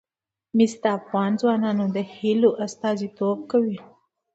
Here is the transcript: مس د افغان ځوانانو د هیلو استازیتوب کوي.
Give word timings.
مس 0.57 0.73
د 0.83 0.85
افغان 0.99 1.31
ځوانانو 1.41 1.85
د 1.95 1.97
هیلو 2.15 2.49
استازیتوب 2.65 3.37
کوي. 3.51 3.77